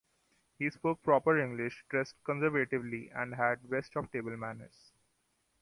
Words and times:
He 0.57 0.71
spoke 0.71 1.03
proper 1.03 1.39
English, 1.39 1.85
dressed 1.87 2.15
conservatively, 2.23 3.11
and 3.13 3.35
had 3.35 3.61
the 3.61 3.67
best 3.67 3.95
of 3.97 4.11
table 4.11 4.35
manners. 4.35 4.93